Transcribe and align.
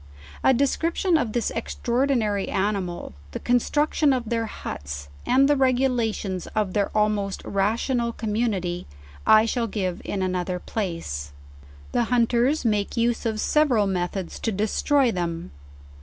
A 0.43 0.51
de 0.51 0.65
scription 0.65 1.15
of 1.15 1.31
this 1.33 1.51
extraordinary 1.51 2.47
animal, 2.49 3.13
the 3.33 3.39
construction 3.39 4.13
of 4.13 4.27
their 4.29 4.47
huts, 4.47 5.09
and 5.27 5.47
the 5.47 5.55
regulations 5.55 6.47
of 6.55 6.73
their 6.73 6.89
almost 6.97 7.43
rational 7.45 8.11
com 8.11 8.33
munity, 8.33 8.85
1 9.25 9.45
shall 9.45 9.67
give 9.67 10.01
in 10.03 10.23
another 10.23 10.57
place. 10.57 11.33
The 11.91 12.05
hunters 12.05 12.65
make 12.65 12.97
use 12.97 13.27
of 13.27 13.39
several 13.39 13.85
methods 13.85 14.39
to 14.39 14.51
destroy 14.51 15.11
them. 15.11 15.51